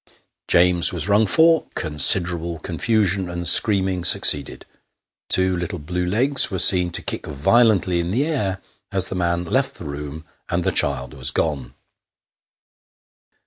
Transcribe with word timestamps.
James 0.47 0.91
was 0.91 1.07
rung 1.07 1.27
for; 1.27 1.67
considerable 1.75 2.57
confusion 2.57 3.29
and 3.29 3.47
screaming 3.47 4.03
succeeded; 4.03 4.65
two 5.29 5.55
little 5.55 5.77
blue 5.77 6.07
legs 6.07 6.49
were 6.49 6.57
seen 6.57 6.89
to 6.89 7.03
kick 7.03 7.27
violently 7.27 7.99
in 7.99 8.09
the 8.09 8.25
air 8.25 8.59
as 8.91 9.09
the 9.09 9.15
man 9.15 9.43
left 9.43 9.75
the 9.75 9.85
room, 9.85 10.25
and 10.49 10.63
the 10.63 10.71
child 10.71 11.13
was 11.13 11.29
gone. 11.29 11.75